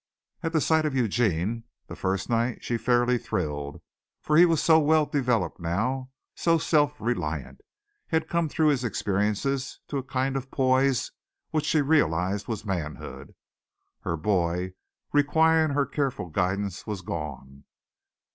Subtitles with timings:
[0.41, 3.83] At the sight of Eugene the first night she fairly thrilled,
[4.19, 7.61] for he was so well developed now, so self reliant.
[8.07, 11.11] He had come through his experiences to a kind of poise
[11.51, 13.35] which she realized was manhood.
[13.99, 14.73] Her boy,
[15.13, 17.65] requiring her careful guidance, was gone.